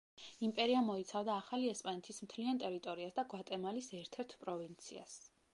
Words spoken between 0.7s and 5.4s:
მოიცავდა ახალი ესპანეთის მთლიან ტერიტორიას და გვატემალის ერთ-ერთ პროვინციას.